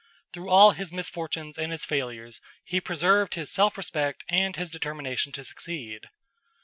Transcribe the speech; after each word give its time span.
Through 0.33 0.49
all 0.49 0.71
his 0.71 0.91
misfortunes 0.91 1.59
and 1.59 1.71
his 1.71 1.85
failures, 1.85 2.41
he 2.63 2.81
preserved 2.81 3.35
his 3.35 3.51
self 3.51 3.77
respect 3.77 4.23
and 4.29 4.55
his 4.55 4.71
determination 4.71 5.31
to 5.33 5.43
succeed. 5.43 6.09